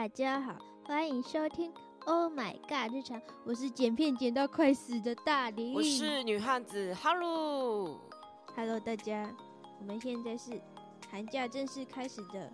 [0.00, 1.70] 大家好，欢迎收听
[2.06, 9.30] Oh My God 日常，我是剪片剪到快死的大林，我是女汉子，Hello，Hello，大家，
[9.78, 10.58] 我们现在是
[11.10, 12.50] 寒假正式开始的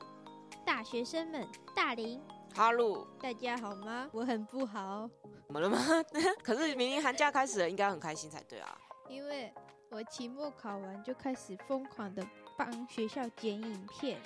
[0.65, 2.21] 大学生们，大林，
[2.53, 4.11] 哈喽，大家好吗？
[4.13, 5.09] 我很不好，
[5.47, 5.79] 怎么了吗？
[6.43, 8.77] 可是明明寒假开始了，应该很开心才对啊。
[9.09, 9.55] 因为
[9.91, 12.27] 我期末考完就开始疯狂的
[12.59, 14.19] 帮学校剪影片。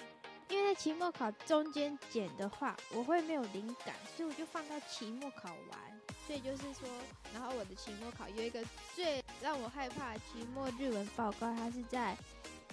[0.51, 6.01] 因为在期末考中间剪的话，我会没有灵感，所以我就放到期末考完。
[6.27, 6.89] 所以就是说，
[7.33, 8.63] 然后我的期末考有一个
[8.95, 12.17] 最让我害怕的期末日文报告，它是在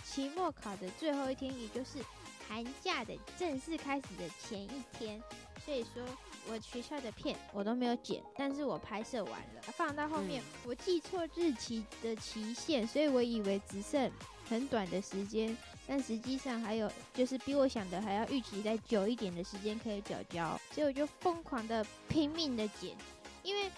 [0.04, 2.00] 期末考的最后一天，也就是
[2.48, 5.22] 寒假的正式开始的前一天。
[5.66, 6.04] 所以说
[6.48, 14.10] 我学校的片我都没有剪，但是我拍摄完了，放到后面、我记错日期的期限，所以我以为只剩
[14.48, 15.58] 很短的时间，
[15.88, 22.96] 但实际上还有就是比我想的还要预期再久一点的时间可以缴交，所以我就疯狂的拼命的剪，
[23.44, 23.72] 因为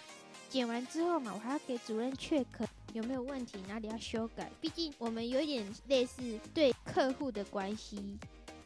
[0.50, 2.46] 剪完之后嘛，我还要给主任 check
[2.94, 8.18] 有没有问题，哪里要修改，毕竟我们有点类似对客户的关系。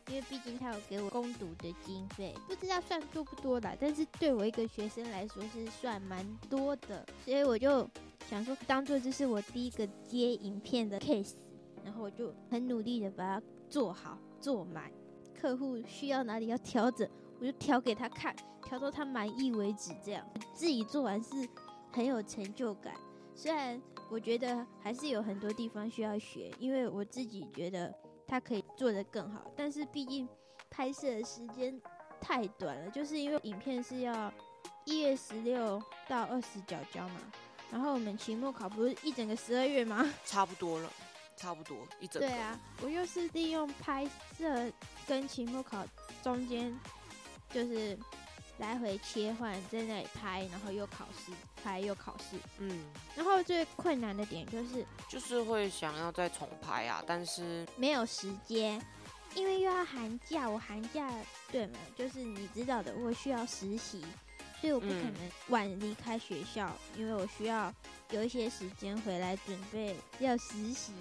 [0.09, 7.89] 因为毕竟他有给我攻读的经费，不知道算多不多啦，但是对我一个学生来说是算蛮多的，所以我就
[8.29, 11.31] 想说当做这是我第一个接影片的 case，
[11.83, 14.91] 然后我就很努力的把它做好做满，
[15.39, 21.47] 客户需要哪里要调整，我就调给他看，调到他满意为止，这样自己做完是
[21.91, 22.93] 很有成就感。
[23.35, 27.93] 虽然我觉得还是有很多地方需要学，因为我自己觉得。
[28.25, 30.27] 它可以做得更好，但是毕竟
[30.71, 31.79] 拍摄的时间
[32.21, 34.33] 太短了，就是因为影片是要
[34.85, 37.19] 一月十六到二十缴交嘛，
[37.69, 40.09] 然后我们期末考不是一整个十二月吗？
[40.25, 40.89] 差不多了，
[41.35, 42.21] 差不多一整。
[42.21, 44.71] 对啊，我又是利用拍摄
[45.07, 45.85] 跟期末考
[46.23, 46.73] 中间，
[47.49, 47.97] 就是
[48.59, 51.31] 来回切换，在那里拍，然后又考试，
[51.63, 52.37] 拍又考试。
[52.59, 52.85] 嗯，
[53.15, 58.81] 然后最困难的点就是，就是会想要再重拍啊，但是没有时间，
[59.35, 61.11] 因为又要寒假，我寒假
[61.51, 64.01] 对嘛，就是你知道的，我需要实习，
[64.61, 65.15] 所以我不可能
[65.49, 67.73] 晚离开学校，因为我需要
[68.11, 70.93] 有一些时间回来准备要实习。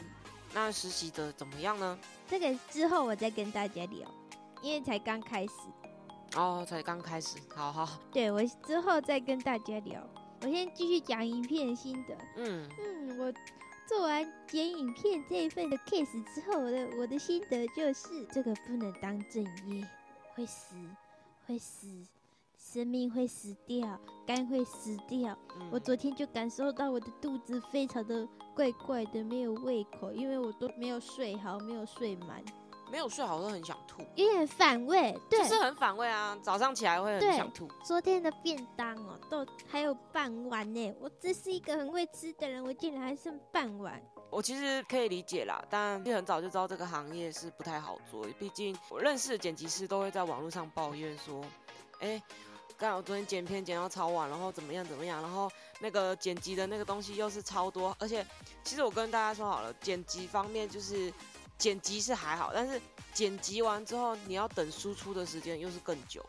[0.55, 1.99] 那实习的怎么样呢？
[2.29, 4.11] 这个之后我再跟大家聊，
[4.63, 5.53] 因为才刚开始。
[6.35, 7.89] 哦，才刚开始，好好。
[8.11, 10.03] 对我之后再跟大家聊，
[10.43, 12.17] 我先继续讲影片心得。
[12.37, 13.33] 嗯嗯，我
[13.87, 19.87] 做完剪影片这一份的 case 之后，我的我的心得就是，这个不能当正业，
[20.35, 20.75] 会死，
[21.47, 21.87] 会死，
[22.63, 25.37] 生命会死掉，肝会死掉。
[25.59, 32.43] 嗯我昨天就感受到我的肚子非常的怪怪的，没有胃口，因为我都没有睡好，没有睡满，
[32.91, 35.13] 没有睡好都很想吐，有点反胃。
[35.29, 37.69] 对，就是很反胃啊，早上起来会很想吐。
[37.85, 40.95] 昨天的便当哦，都还有半碗呢。
[41.01, 44.01] 我这是一个很会吃的人，我竟然还剩半碗。
[44.31, 51.45] 我其实可以理解啦，但很早就知道这个行业是不太好做，毕竟我认识的剪辑师都会在网络上抱怨说，
[52.01, 52.52] 哎、刚
[52.91, 55.51] 好我昨天剪片剪到超晚，然后怎么样怎么样，然后
[55.81, 58.27] 那个剪辑的那个东西又是超多，而且
[58.65, 61.13] 其实我跟大家说好了，剪辑方面就是
[61.59, 62.81] 剪辑是还好，但是
[63.13, 66.25] 剪辑完之后你要等输出的时间又是更久，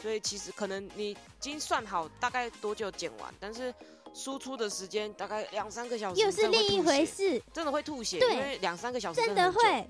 [0.00, 3.72] 所以其实可能你已经算好大概多久剪完，但是
[4.14, 9.88] 输出的时间大概两三个小时，又是另一，回事，真的会吐血，对因为两三个小时真的会，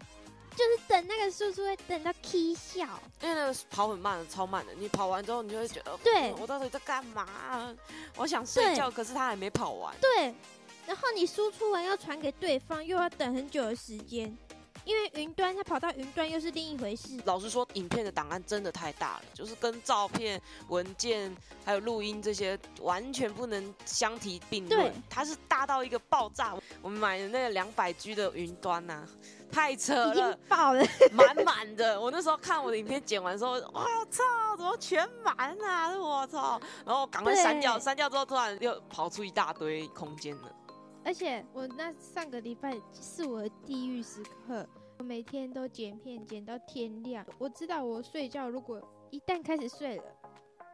[0.57, 2.87] 就是等那个输出会等到 K 笑。
[3.23, 4.73] 因为那个跑很慢，超慢的。
[4.75, 7.75] 你跑完之后，你就会觉得，对嗯我到底在干嘛？
[8.17, 9.95] 我想睡觉，可是他还没跑完。
[10.01, 10.35] 对，
[10.87, 14.37] 然后你输出完要传给对方，又要等很久的时间，
[14.85, 17.19] 因为云端它跑到云端又是另一回事。
[17.25, 21.35] 老实说，影片的档案真的太大了，就是跟照片、文件
[21.65, 24.93] 还有录音这些完全不能相提并论对。
[25.09, 26.55] 它是大到一个爆炸。
[26.83, 29.07] 我们买的那个两百 G 的云端呐、
[29.53, 30.83] 太扯已经了，爆了，
[31.13, 32.01] 满满的。
[32.01, 34.25] 我那时候看我的影片剪完之后，哇操，
[34.57, 35.95] 怎么全满啊？
[35.97, 36.59] 我操！
[36.87, 40.51] 然后赶快删掉，对删掉之后突然又跑出一大堆空间了。
[41.05, 44.67] 而且我那上个礼拜是我的地狱时刻，
[44.99, 47.25] 我每天都剪片剪到天亮。
[47.39, 50.05] 我知道我睡觉如果一旦开始睡了，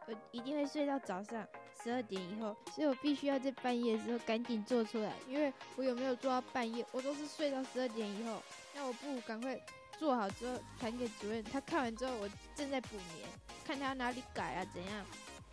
[0.07, 1.45] 我一定会睡到早上
[1.83, 8.41] 十二点以后，所以我必须要在半夜的时候赶紧做出来，因为我有没有做到半夜，我都是睡到十二点以后，
[8.79, 9.59] 那我不如赶快
[9.99, 13.27] 做好之后传给主任，他看完之后我正在补眠，
[13.65, 15.05] 看他哪里改啊怎样。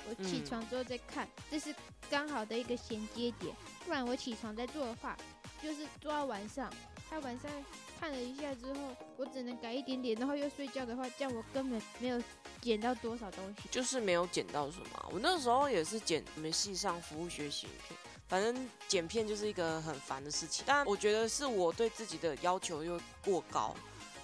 [0.08, 1.75] 我起嗯床之后再看，这是
[2.08, 3.52] 刚好的一个衔接点，
[3.84, 5.17] 不然我起床再做的话，
[5.61, 6.73] 就是做到晚上，
[7.11, 7.50] 他晚上
[7.99, 12.23] 看了一下之后，我只能改一点点，然后又睡觉的话，这样我根本没有
[12.61, 13.69] 捡到多少东西。
[13.73, 15.08] 就是没有捡到什么啊。
[15.11, 20.64] 我那时候也是捡我们系上服务学习影片，反正剪片就是一个很烦的事情。
[20.67, 23.75] 但我觉得是我对自己的要求又过高，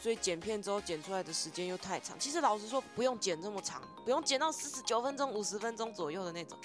[0.01, 2.19] 所以剪片之后剪出来的时间又太长。
[2.19, 6.59] 其实老实说，不用剪这么长，不用剪到四十九分钟、五十分钟左右的那种。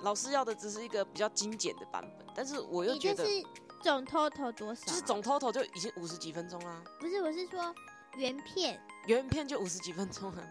[0.00, 3.44] 老师要的只是一个比较精简的版本，但是我又觉得，是
[3.82, 4.86] 总 total 多少？
[4.86, 7.74] 就是总 total 就已经五十几分钟啦，不是，我是说
[8.16, 10.48] 原片原片就五十几分钟了。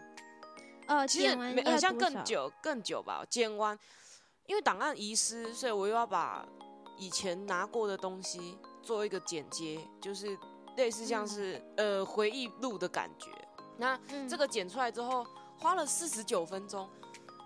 [0.86, 3.78] 哦，其实剪完没好像更久更久吧，剪完，
[4.48, 6.44] 因为档案遗失，所以我又要把
[6.96, 10.36] 以前拿过的东西做一个剪接，就是
[10.76, 13.30] 类似像是、呃回忆录的感觉。
[13.76, 15.24] 那嗯这个剪出来之后，
[15.58, 16.88] 花了四十九分钟，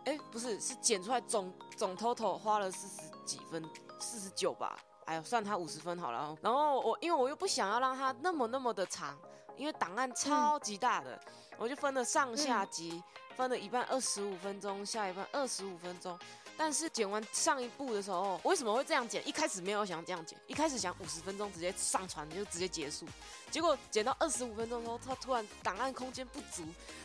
[0.05, 3.63] 哎、不是，是剪出来总总 total 花了四十几分，
[3.99, 4.79] 四十九吧。
[5.07, 6.37] 哎呦，算它五十分好了。
[6.41, 9.19] 然后我因为我又不想要让它那么那么的长，
[9.57, 11.21] 因为档案超级大的，
[11.59, 13.03] 我就分了上下集，
[13.35, 16.17] 分了一半二十五分钟，下一半二十五分钟。
[16.63, 19.27] 但是剪完上一部的时候，为什么会这样剪？
[19.27, 23.05] 一开始没有想这样剪，一开始想五十分钟直接上传就直接结束，
[23.51, 26.63] 结果剪到二十五分钟的时候，他突然档案空间不足，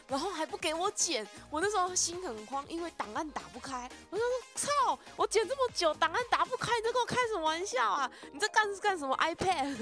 [0.07, 3.89] 然后还不给我剪，我那时候心很慌，因为档案打不开。
[4.11, 8.11] 我就说操，我剪这么久，档案打不开，你在跟我开什么玩笑啊？
[8.31, 9.75] 你在干是干什么 iPad？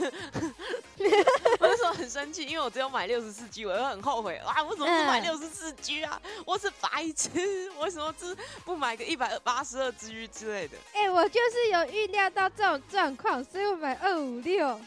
[1.60, 6.22] 我 那时候很生气，因为我只有买六十四 G，我又很后悔啊，我怎么不买嗯六十四 G 啊？
[6.46, 8.34] 我是白痴，为什么只
[8.64, 10.78] 不买个一百八十二 G 之类的？
[10.94, 14.80] 哎、我就是有预料到这种状况，所以我买二五六。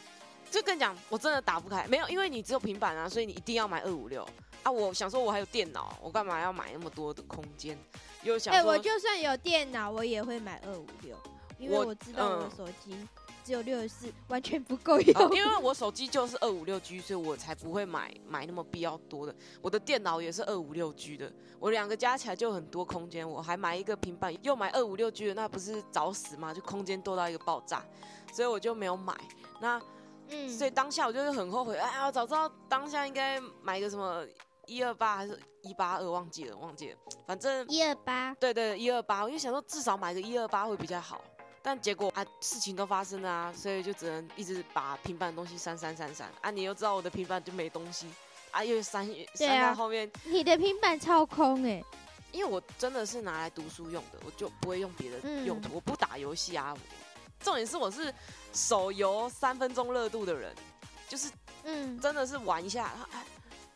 [0.50, 4.26] 就跟你讲，我真的打不开，没有，因为你只有平板啊，所以你一定要买二五六
[4.62, 4.70] 啊。
[4.70, 7.76] 我想说，我还有电脑，我干嘛要买那么多的空间？
[8.22, 11.14] 又想哎、说，我就算有电脑，我也会买二五六，
[11.58, 13.06] 因为我我知道我的嗯手机
[13.48, 15.22] 只有六十四，完全不够用。
[15.22, 19.34] 哦因为我手机就是二五六 G，所以我才不会买买那么必要多的。
[19.62, 23.26] 我的电脑也是二五六 G 的，我两个加起来就很多空间。
[23.26, 26.52] 我还买一个平板，又买二五六 G 的，那不是找死吗？
[26.52, 27.82] 就空间多到一个爆炸，
[28.34, 29.16] 所以我就没有买。
[29.62, 29.80] 那
[30.28, 34.26] 嗯，所以当下我就是很后悔，哎呀，早知道当下应该买个什么
[34.66, 41.24] 一二八还是一八二，忘记了，忘记了，反正一二八，对对一二八，我就想说至少买个一二八会比较好。
[41.68, 46.50] 但结果啊，事情都发生了啊，所以就只能一直把平板的东西删删删删啊。
[46.50, 48.06] 你又知道我的平板就没东西
[48.52, 51.84] 啊，又删删啊到后面，你的平板超空哎、
[52.32, 56.74] 因为我真的是拿来读书用的，我就不会用别的嗯用途，我不打游戏啊。
[57.40, 58.10] 重点是我是
[58.54, 60.54] 手游三分钟热度的人，
[61.06, 61.30] 就是
[61.64, 63.22] 嗯，真的是玩一下，哎，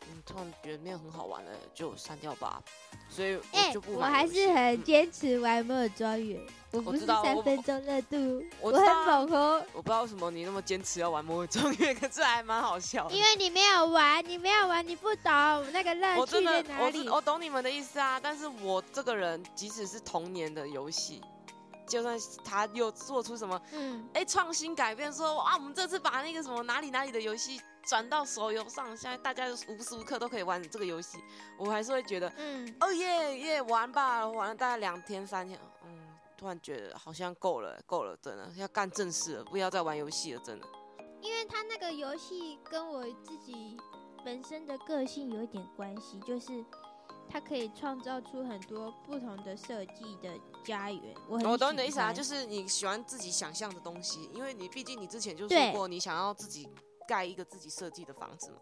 [0.09, 2.59] 嗯，突然觉得没有很好玩了，就删掉吧。
[3.07, 6.41] 所以哎、我就不我还是很嗯坚持玩摩尔庄园，
[6.73, 9.63] 我不知是三分钟热度， 我很猛哦。
[9.73, 13.15] 我不知道为什么你那么坚持要玩魔鬼庄园， 可是还蛮好笑的。
[13.15, 15.31] 因为你没有玩，你没有玩，你不懂
[15.71, 16.15] 那个乐
[16.91, 17.07] 趣。
[17.09, 21.21] 我懂你们的意思啊，但是我这个人，即使是童年的游戏，
[21.87, 31.19] 就算他又做出什么嗯，哎创新改变说啊，我们这次把那个什么哪里哪里的游戏转到手游上，现在大家无时无刻都可以玩这个游戏，
[31.57, 35.99] 我还是会觉得嗯，哦耶耶玩吧，玩了大概两天三天，嗯，
[36.43, 40.67] 突然觉得好像够了，够了，真的要干正事了，不要再玩游戏了，真的。
[41.21, 43.77] 因为他那个游戏跟我自己
[44.25, 46.51] 本身的个性有一点关系，就是
[47.29, 51.15] 它可以创造出很多不同的设计的家园。
[51.29, 56.67] 我很我懂你的意思啊，就是你喜欢自己想象的东西，因为你毕竟你之前就说过，你想要自己
[57.07, 58.57] 盖一个自己设计的房子嘛。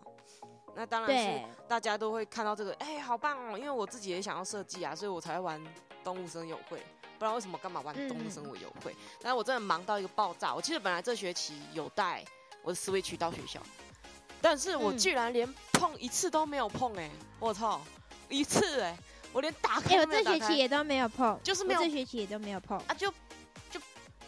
[0.75, 3.57] 那当然是，大家都会看到这个，哎、好棒哦！
[3.57, 5.61] 因为我自己也想要设计啊，所以我才会玩
[6.03, 6.79] 动物森友会。
[7.21, 8.95] 不然为什么干嘛玩嗯动物生物友会？
[9.21, 10.55] 但是我真的忙到一个爆炸。
[10.55, 12.25] 我其实本来这学期有带
[12.63, 13.61] 我的 Switch 到学校，
[14.41, 17.79] 但是我嗯居然连碰一次都没有碰、哎，我操，
[18.27, 18.97] 一次哎、
[19.31, 22.75] 我连打哎、开我这都没有打开，学期也都没有碰，就是没有我这学期也都没有碰。
[22.87, 23.13] 啊，就
[23.69, 23.79] 就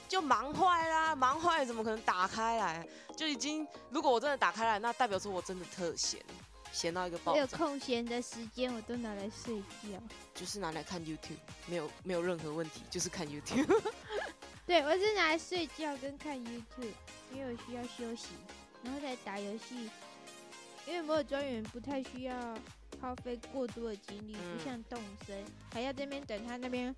[0.07, 2.87] 就忙坏啦，忙坏怎么可能打开来？
[3.17, 6.21] 就已经，如果我真的打开来，那代表说我真的特闲，
[6.73, 10.01] 闲到一个爆我有，空闲的时间，我都拿来睡觉。
[10.33, 11.37] 就是拿来看 YouTube，
[11.67, 13.81] 没有没有任何问题，就是看 YouTube。
[14.65, 16.91] 对，我是拿来睡觉跟看 YouTube，
[17.31, 18.29] 因为我需要休息，
[18.83, 19.89] 然后再打游戏。
[20.85, 22.57] 因为摩尔庄园不太需要
[22.99, 26.93] 耗费过多的精力，嗯不像动森还要这边等他那边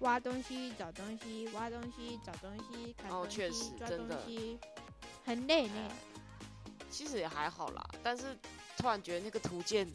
[0.00, 4.58] 挖东西、找东西、挖东西、找东西、砍东西、抓东真的西，
[5.24, 5.90] 很累呢。
[6.90, 8.36] 其实也还好啦，但是
[8.78, 9.86] 突然觉得那个图鉴，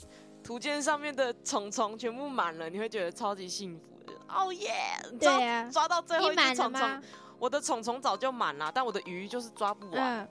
[0.44, 4.14] 图鉴上面的虫虫全部满了，你会觉得超级幸福的。
[4.28, 4.74] 哦耶！
[5.20, 7.02] 抓对啊，抓到最后一只虫虫？，
[7.40, 10.20] 我的虫虫早就满了，但我的鱼就是抓不完。
[10.20, 10.28] 嗯，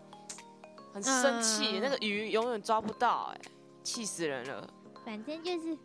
[0.94, 3.40] 很生气，嗯那个鱼永远抓不到，哎，
[3.82, 4.68] 气死人了。
[5.04, 5.76] 反正就是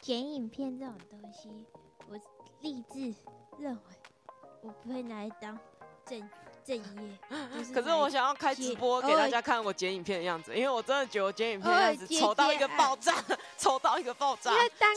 [0.00, 1.48] 剪影片这种东西，
[2.08, 2.18] 我
[2.60, 3.14] 立志
[3.58, 3.82] 认为
[4.62, 5.58] 我不会拿来当
[6.06, 6.30] 正正
[6.66, 6.80] 业。
[7.56, 13.14] 就是可是我想要开直播给大家看我剪影片的样子，因为我真的觉得我剪影片的样子 丑到一个爆炸，
[13.58, 14.58] 丑到一个爆炸因。
[14.58, 14.94] 为当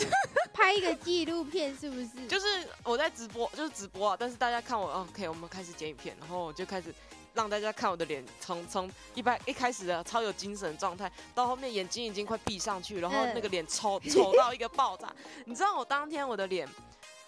[0.53, 2.09] 拍一个纪录片是不是？
[2.27, 2.45] 就是
[2.83, 6.93] 我在直播，就是直播啊，但是大家看我哦，OK，我们开始剪影片，然后我就开始
[7.33, 15.11] 让大家看我的脸，从从一般一开始的超有精神的状态，到后面眼睛已经快闭上去，然后那个脸丑丑到一个爆炸。
[15.45, 16.67] 你知道我当天我的脸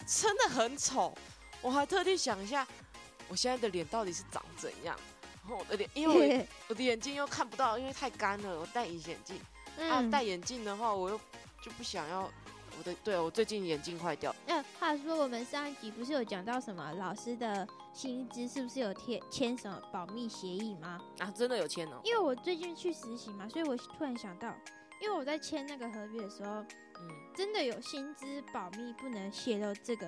[0.06, 1.14] 真的很丑，
[1.62, 2.66] 我还特地想一下，
[3.28, 4.98] 我现在的脸到底是长怎样。
[5.42, 9.38] 然后我的脸，因为我 我的眼睛又看不到，因为太干了，我戴隐形眼镜。
[9.90, 11.20] 啊，嗯戴眼镜的话，我又
[11.64, 12.22] 就不想要
[12.78, 14.36] 我的，对我最近眼镜坏掉。
[14.48, 21.00] 那话说，我们上一集不是有讲到什么老师的薪资是不是有贴签什么保密协议吗？
[21.20, 22.00] 啊，真的有签哦。
[22.04, 24.52] 因为我最近去实习嘛，所以我突然想到，
[25.02, 30.08] 因为我在签那个合约的时候，嗯，真的有薪资保密不能泄露这个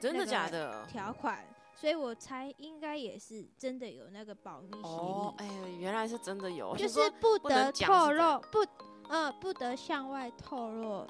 [0.00, 0.86] 真的假的？
[0.86, 8.64] 条款，所以我猜应该也是真的有那个保密协哦，议，哎、原来是真的有，就是不得透露，不，
[9.08, 11.06] 呃，不得向外透露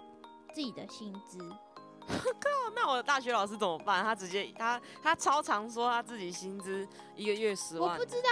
[0.53, 1.39] 自己的薪资。
[2.07, 4.05] 靠那我的大学老师怎么办？
[4.05, 8.29] 他直接他他超常说他自己薪资一个月十万我不，知道，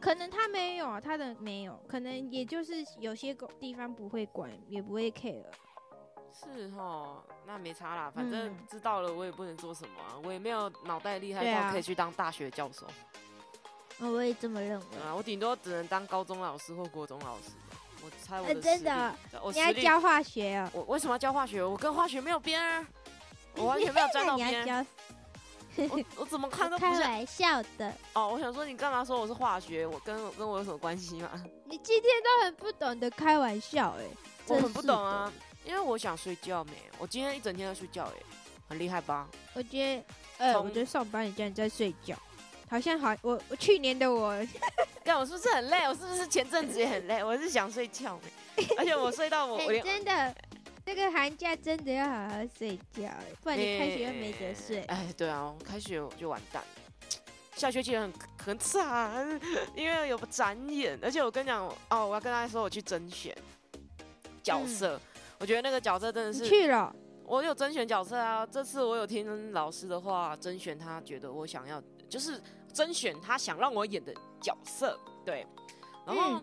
[0.00, 5.44] 可能他没有，他的没有，可能也就是有些公地方不会管，也不会 care。
[6.32, 12.86] 是哦，那没差啦，反正嗯知道了我也不能做什么啊，我也没有脑袋厉害对啊到可以去当大学教授，
[14.00, 14.84] 哦我也这么认为。
[15.04, 17.76] 啊，我顶多只能当高中老师或国中老师吧。
[18.02, 21.62] 我猜我呃的实真的，我你要力教化学啊，我为什么要教化学？
[21.64, 22.86] 我跟化学没有边啊，
[23.56, 24.64] 我完全没有沾那到 边。
[24.64, 24.86] 你要教
[25.90, 27.92] 我我怎么看 都不像开玩笑的。
[28.12, 28.28] 哦。
[28.28, 29.86] 我想说，你干嘛说我是化学？
[29.86, 31.30] 我跟我跟我有什么关系吗？
[31.66, 34.04] 你今天都很不懂得开玩笑哎、
[34.48, 34.86] 我很不是。
[34.88, 35.32] 懂啊，
[35.68, 36.72] 因为我想睡觉没。
[36.98, 38.14] 我今天一整天在睡觉哎，
[38.70, 39.28] 很厉害吧？
[39.52, 40.04] 我今天，
[40.38, 42.16] 呃，从我觉得上班你竟然在睡觉，
[42.70, 44.34] 好像好，我我去年的我，
[45.04, 45.86] 但我是不是很累？
[45.86, 47.22] 我是不是前阵子也很累？
[47.22, 48.18] 我是想睡觉
[48.56, 50.34] 没，而且我睡到我哎、我连真的，
[50.86, 54.82] 这个寒假真的要好好睡觉哎、不然你开学又没得睡。
[54.84, 56.68] 哎，对啊，我开学我就完蛋了。
[57.56, 58.10] 下学期很
[58.42, 59.38] 很惨，
[59.76, 63.36] 因为有展演，而且我跟你讲，哦，我要跟大家说，我去甄选
[64.42, 64.98] 角色，
[65.40, 68.46] 我觉得那个角色真的是，去了，我有甄选角色啊。
[68.46, 72.40] 这次我有听老师的话，甄选他觉得我想要，就是
[72.72, 75.46] 甄选他想让我演的角色，对。
[76.06, 76.42] 然后，嗯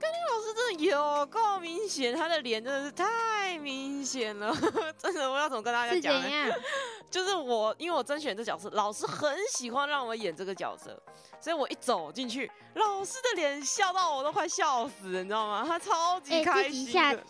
[0.00, 4.50] 甘霖老师真的有够明显，他的脸真的是太明显了，
[4.96, 6.28] 真的，我要怎么跟大家讲呢？
[6.28, 6.58] 样？
[7.10, 10.98] 就是我，因为我甄选这角色，老师很喜欢让我演这个角色，
[11.38, 15.64] 所以我一走进去，老师的脸笑到我都快笑死了，你知道吗？
[15.68, 17.22] 他超级哎开心的。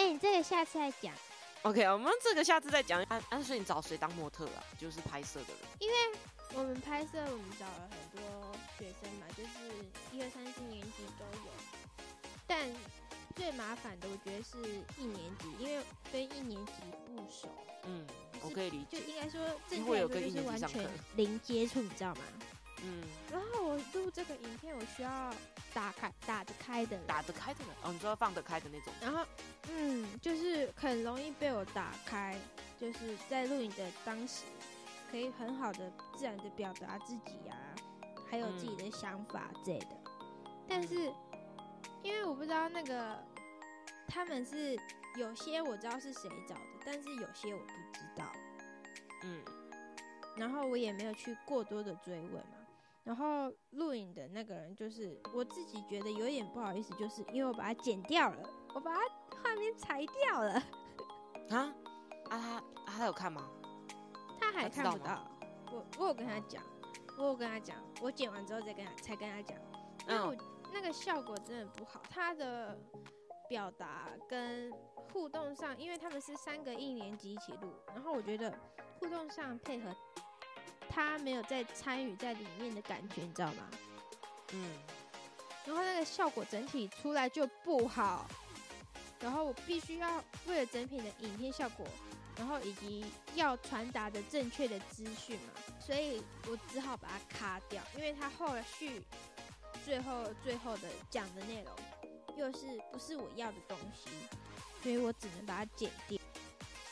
[0.00, 1.12] 哎、你这个下次再讲。
[1.60, 3.02] OK，我们这个下次再讲。
[3.10, 4.64] 安安，所以你找谁当模特啊？
[4.78, 5.58] 就是拍摄的人。
[5.78, 5.94] 因为
[6.54, 9.50] 我们拍摄，我们找了很多学生嘛，就是
[10.10, 11.52] 一二三四年级都有。
[12.46, 12.66] 但
[13.36, 14.56] 最麻烦的，我觉得是
[14.96, 16.72] 一年级，因为跟一年级
[17.06, 17.50] 不熟，
[17.84, 18.06] 嗯，
[18.40, 18.98] 我可以理解。
[18.98, 19.38] 就应该说
[19.68, 22.22] 正因确来说就为有跟一是完全零接触，你知道吗？
[22.82, 25.34] 嗯，然后我录这个影片，我需要
[25.74, 28.92] 打开打得开的，打得开的人哦，你说放得开的那种。
[29.00, 29.24] 然后
[29.70, 32.38] 嗯，就是很容易被我打开，
[32.78, 34.44] 就是在录影的当时，
[35.10, 37.56] 可以很好的自然的表达自己呀、
[38.30, 40.00] 还有自己的想法之类的。
[40.66, 41.12] 但是
[42.02, 43.18] 因为我不知道那个
[44.08, 44.74] 他们是
[45.16, 48.32] 有些我知道是谁找的，但是有些我不知道，
[49.24, 49.44] 嗯，
[50.36, 52.56] 然后我也没有去过多的追问嘛。
[53.04, 59.00] 然后录影的那个人就是我自己觉得有点不好意思，就是因为我把它剪掉了，我把它
[59.42, 60.52] 画面裁掉了。
[61.50, 61.74] 啊
[62.28, 63.50] 啊他啊他有看吗？
[64.40, 65.26] 他还看不到。
[65.72, 66.62] 我我有跟他讲，
[67.18, 69.56] 我有跟他讲，我剪完之后再跟他才跟他讲，
[70.08, 70.34] 因为我、
[70.72, 72.78] 那个效果真的不好，他的
[73.48, 74.72] 表达跟
[75.12, 78.52] 互动上，因为他们是三个一年级一起录，然后我觉得
[78.98, 79.94] 互动上配合
[80.90, 83.70] 他没有在参与在里面的感觉，你知道吗？
[84.52, 84.72] 嗯，
[85.64, 88.28] 然后那个效果整体出来就不好，
[89.20, 91.86] 然后我必须要为了整品的影片效果，
[92.36, 93.04] 然后以及
[93.34, 99.02] 要传达的正确的资讯嘛，所以我只好把它卡掉，因为它后续
[99.84, 101.72] 最后最后的讲的内容
[102.36, 104.10] 又是不是我要的东西，
[104.82, 106.18] 所以我只能把它剪掉。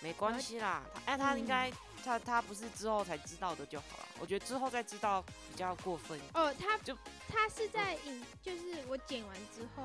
[0.00, 0.84] 没关系啦。
[0.94, 1.72] 他哎，他应嗯该
[2.04, 4.06] 他他不是之后才知道的就好了。
[4.20, 6.18] 我觉得之后再知道比较过分。
[6.34, 6.96] 哦，他就
[7.28, 9.84] 他是在影，就是我剪完之后，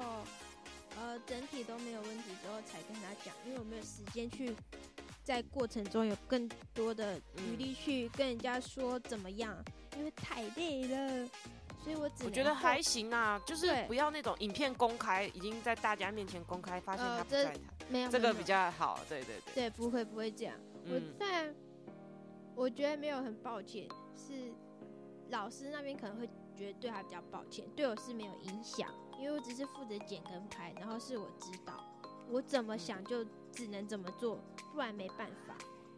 [0.97, 4.55] 呃，整体都没有问题之后才跟他讲，因为我没有时间去
[5.23, 9.55] 在过程中有更多的余力去跟人家说怎么样，
[9.97, 11.29] 因为太累了，
[11.83, 18.99] 所以我只我觉得还行啊，就是不要那种影片公开，已经在大家面前公开，发现他不在台，没有这个比较好。
[19.07, 20.55] 对对对，对，不会不会这样。
[20.85, 21.55] 我嗯，虽然
[22.55, 24.53] 我觉得没有很抱歉，是
[25.29, 31.73] 老师那边可能会觉得对他比较抱歉，对我是没有影响，因为我只是负责剪跟拍，然后是我知道
[32.29, 34.39] 我怎么想就只能怎么做，
[34.71, 35.57] 不然没办法，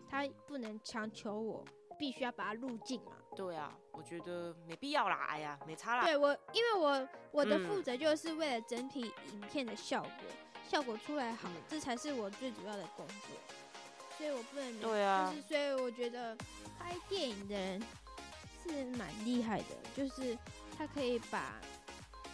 [0.09, 1.63] 他不能强求我
[1.99, 3.11] 必须要把它录进嘛。
[3.35, 6.05] 对啊，我觉得没必要啦，哎呀，没差啦。
[6.05, 10.11] 对我，因为我我的嗯负责就是为了整体影片的效果，
[10.65, 13.35] 效果出来好嗯，这才是我最主要的工作，
[14.17, 16.35] 所以我不能没对啊就是所以我觉得
[16.79, 17.81] 拍电影的人
[18.63, 20.37] 是蛮厉害的，就是
[20.77, 21.53] 他可以把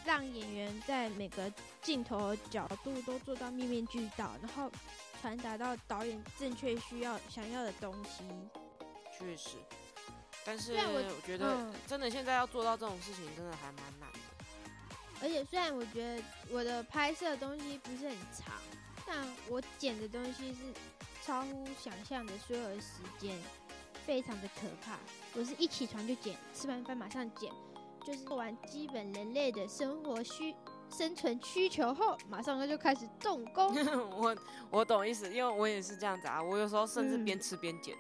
[0.06, 4.72] 让演员在每个镜头角度都做到面面俱到，然后
[5.22, 8.24] 传达到导演正确需要想要的东西。
[9.18, 9.58] 确实，
[10.44, 14.20] 但是我我觉得嗯真的现在要做到这种事情，真的还蛮难的。
[15.22, 18.56] 而且虽然我觉得我的拍摄东西不是很长，
[19.06, 20.60] 但我剪的东西是
[21.22, 23.38] 超乎想象的所有的时间，
[24.06, 24.98] 非常的可怕。
[25.36, 27.51] 我是一起床就剪，吃完饭马上剪，
[28.06, 30.56] 就是做完基本人类的生活需
[30.90, 33.74] 生存需求后，马上就开始动工。
[34.18, 34.36] 我
[34.72, 36.42] 我懂意思，因为我也是这样子啊。
[36.42, 37.96] 我有时候甚至嗯边吃边剪，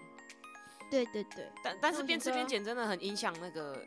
[0.89, 3.85] 对对对，但但是边吃边剪真的很影响那个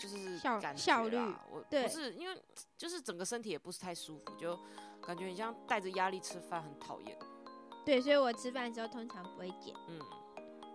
[0.00, 1.16] 就是效感效率
[1.50, 2.40] 我对不是因为
[2.78, 4.56] 就是整个身体也不是太舒服，就
[5.02, 7.18] 感觉你像带着压力吃饭，很讨厌。
[7.86, 9.72] 对，所以我吃饭的时候通常不会剪。
[9.86, 10.00] 嗯，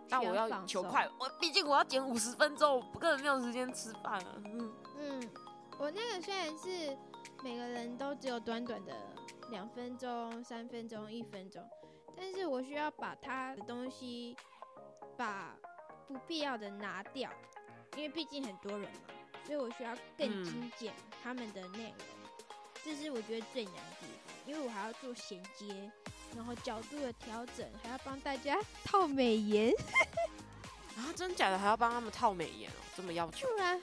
[0.09, 4.41] 但我要求快，我毕竟我要剪五十分钟，我根本没有时间吃饭了。
[4.45, 5.29] 嗯，嗯，
[5.77, 6.97] 我那个虽然是
[7.43, 8.95] 每个人都只有短短的
[9.49, 11.61] 两分钟、三分钟、一分钟，
[12.15, 14.37] 但是我需要把他的东西
[15.17, 15.53] 把
[16.07, 17.29] 不必要的拿掉，
[17.97, 19.13] 因为毕竟很多人嘛，
[19.45, 21.97] 所以我需要更嗯精简他们的内容，
[22.85, 25.91] 这是我觉得最难的地方，因为我还要做衔接，
[26.35, 29.71] 然后角度的调整，还要帮大家套美颜。
[30.97, 33.47] 啊，真假的还要帮他们套美颜哦，这么要求？
[33.47, 33.81] 不然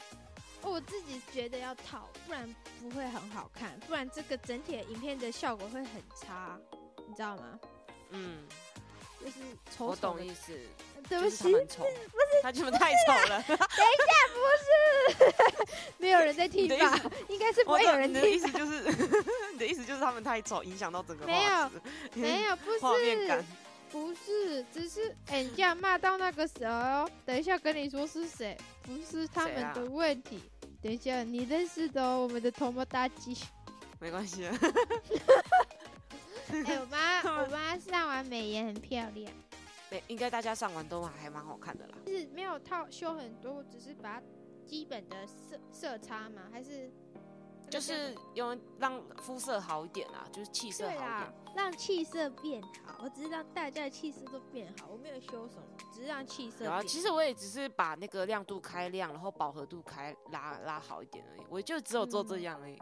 [0.62, 6.58] 我自己觉得要套，不然不会很好看，不然这个整体的影片的效果会很差，
[7.06, 7.58] 你知道吗？
[8.10, 8.46] 嗯，
[9.20, 9.36] 就是
[9.74, 10.58] 丑我丑的懂意思，
[11.08, 11.84] 对不就是他起，们丑，
[13.28, 13.42] 了。
[13.46, 13.58] 等一
[14.08, 14.68] 下，不是。
[15.98, 17.00] 没有人在听吧？
[17.28, 18.38] 应该是不会有人听你的意。
[18.38, 18.82] 思就是，
[19.52, 21.70] 你的意思就是他们太丑，影响到整个没有
[22.14, 23.44] 没有，不是，。
[23.90, 30.42] 不是，只是哎，你这样骂到那个时候，等一下跟你说是谁，不是他们的问题。
[30.82, 33.36] 等一下，你认识的哦，我们的头毛大鸡。
[33.98, 34.58] 没关系啊，
[36.52, 39.32] 哎、我妈，我妈上完美颜很漂亮。
[39.90, 41.94] 没应该大家上完都还蛮好看的啦。
[42.06, 44.26] 就是没有套修很多，我只是把它
[44.66, 46.90] 基本的色色差嘛，还是
[47.70, 53.00] 就是用让肤色好一点啦，就是气色好一点。，让气色变好。
[53.02, 61.40] 我只是让大家的气色都变好，我没有修什么，只是让气色有啊，其实我也只是把那个亮度开亮，然后饱和度开拉拉好一点而已。
[61.48, 62.78] 我就只有做这嗯样而已，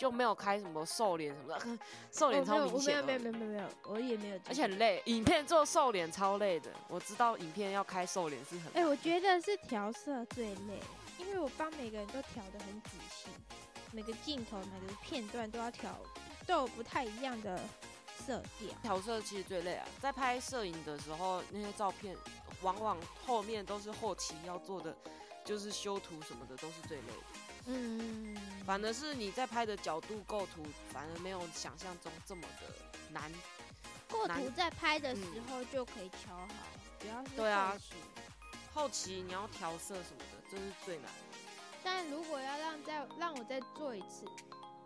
[0.00, 1.78] 就没有开什么瘦脸什么的，
[2.10, 4.40] 瘦脸超明显的没有，没有，没有，没有，我也没有。
[4.48, 5.02] 而且很累。
[5.04, 10.80] 影片做瘦脸超累的，我知道影片要开瘦脸是很哎、难我觉得是调色最累，
[11.18, 13.28] 因为我帮每个人都调的很仔细，
[13.92, 15.94] 每个镜头、每个片段都要调，
[16.46, 17.60] 都有不太一样的
[18.26, 18.70] 色调。
[18.80, 22.16] 调色其实最累啊，在拍摄影的时候，那些照片
[22.62, 24.96] 往往后面都是后期要做的，
[25.44, 27.49] 就是修图什么的都是最累的。
[27.66, 33.30] 嗯，反而是你在拍的角度构图，反而没有想象中这么的难。
[34.08, 36.48] 构图在拍的时候就可以调好，
[36.98, 37.94] 主要是对啊后期
[38.74, 41.38] 后期你要调色什么的，这是最难的。
[41.84, 44.26] 但如果要让再让我再做一次，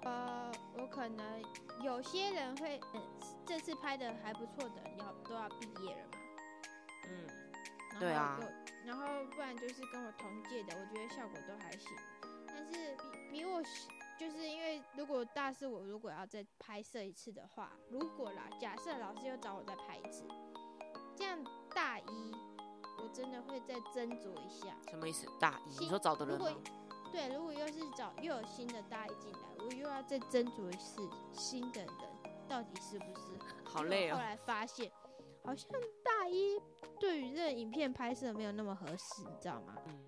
[0.03, 1.43] 呃，我可能
[1.83, 3.03] 有些人会，嗯，
[3.47, 6.19] 这次拍的还不错的，要都要毕业了嘛。
[7.09, 8.39] 嗯，对啊
[8.85, 11.89] 然后不然就是跟我同届的，我觉得效果都还行。
[13.55, 13.89] 但是比比我喜
[14.19, 20.25] 就是因为如果大四我如果要再拍摄一次的话，如果啦，假设老师又找我再拍一次，
[21.17, 21.39] 这样
[21.75, 22.33] 大一
[23.03, 24.77] 我真的会再斟酌一下。
[24.89, 25.27] 什么意思？
[25.41, 25.79] 大一？
[25.81, 26.63] 你说找的如果人吗？
[27.13, 31.91] 对，如果又是找又有新的大一进来，我又要再斟酌一次新的人
[32.49, 33.47] 到底是不适合。
[33.65, 34.15] 好累哦。
[34.17, 34.91] 后来发现，
[35.45, 35.71] 好像
[36.03, 36.61] 大一
[36.99, 39.77] 对于这影片拍摄没有那么合适，你知道吗？
[39.87, 40.04] 嗯，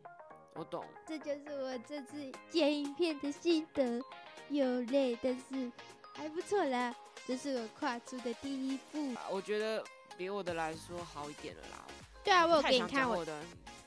[0.56, 0.84] 我懂。
[1.06, 4.00] 这就是我这次剪影片的心得，
[4.48, 5.70] 有累，但是
[6.14, 6.94] 还不错啦。
[7.26, 9.14] 这是我跨出的第一步。
[9.30, 9.84] 我觉得
[10.16, 11.84] 比我的来说好一点了啦。
[12.24, 13.42] 对啊，我有给你看我，我的，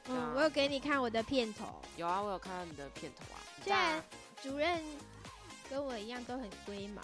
[0.07, 1.81] 嗯，我有给你看我的片头。
[1.97, 3.39] 有啊，我有看到你的片头啊。
[3.63, 4.03] 虽然
[4.41, 4.81] 主任
[5.69, 7.01] 跟我一样都很龟毛，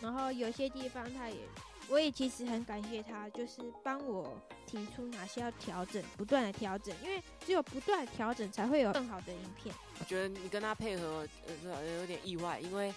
[0.00, 1.36] 然后有些地方他也，
[1.88, 9.74] 我也其实很感谢他，就是帮我提出哪些要调整，不断的调整，因为只有不断调整才会有更好的影片。
[10.00, 11.26] 我觉得你跟他配合，
[11.64, 12.92] 呃，有点意外，因为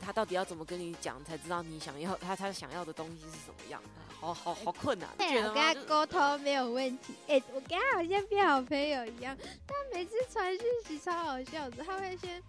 [0.00, 3.80] 他到底要怎么跟你讲，才知道你想要他他想要的东西是什么样，
[4.20, 5.08] 好好好困难。
[5.16, 7.14] 对我跟他沟通没有问题。
[7.28, 9.36] 哎、我跟他好像变好朋友一样。
[9.66, 12.42] 他每次传讯息超好笑的，他会先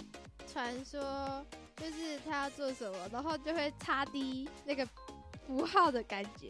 [0.52, 1.46] 传说
[1.78, 4.86] 就是他要做什么，然后就会插低那个
[5.52, 6.50] 符号的感觉。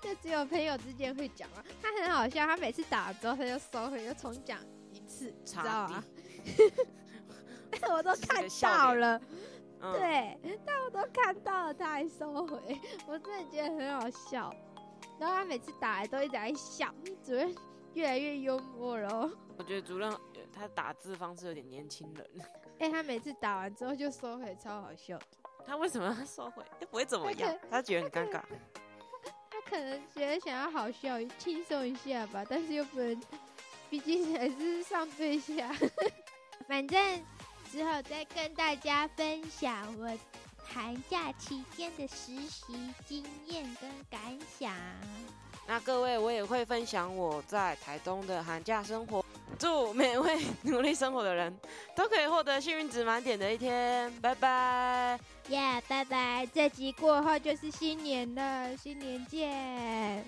[0.00, 4.58] 就只有朋友之间会讲啊，他很好笑，他每次打了之后他就收回，又重讲
[4.90, 6.04] 一次，知道差吗？
[7.70, 9.20] 地， 我都看到了，
[9.80, 14.52] 嗯，对，但我都看到了，他还收回，我真的觉得很好笑。
[15.20, 16.92] 然后他每次打来都一直在笑，
[17.24, 17.54] 主任
[17.94, 19.30] 越来越幽默了哦。
[19.56, 20.18] 我觉得主任呃
[20.52, 22.28] 他打字方式有点年轻人，
[22.80, 25.16] 哎、他每次打完之后就收回，超好笑。
[25.66, 26.62] 他为什么要收回？
[26.90, 28.42] 不会怎么样，他觉得很尴尬。
[29.50, 33.20] 他可能觉得想要好笑、轻松一下吧，但是又不能，
[33.88, 35.74] 毕竟还是上对下。
[36.68, 37.24] 反正
[37.70, 40.18] 只好再跟大家分享我
[40.64, 44.72] 寒假期间的实习经验跟感想。
[45.66, 49.24] 那各位，我也会分享我在台东的寒假生活。
[49.58, 51.54] 祝每位努力生活的人
[51.94, 54.12] 都可以获得幸运值满点的一天。
[54.20, 55.18] 拜拜。
[55.48, 56.48] 耶拜拜！
[56.52, 60.24] 这集过后就是新年了，新年见。